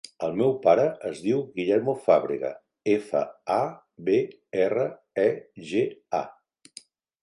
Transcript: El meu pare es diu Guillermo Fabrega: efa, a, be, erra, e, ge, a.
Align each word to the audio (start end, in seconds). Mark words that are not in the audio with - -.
El 0.27 0.31
meu 0.37 0.53
pare 0.61 0.85
es 1.09 1.21
diu 1.25 1.43
Guillermo 1.59 1.95
Fabrega: 2.07 2.51
efa, 2.95 3.23
a, 3.59 3.61
be, 4.11 4.19
erra, 4.67 4.91
e, 5.29 5.31
ge, 5.73 5.89
a. 6.25 6.29